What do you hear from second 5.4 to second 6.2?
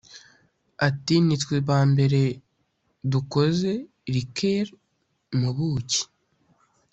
buki